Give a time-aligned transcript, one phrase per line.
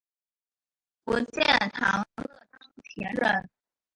[1.05, 1.45] 福建
[1.75, 3.49] 长乐江田人。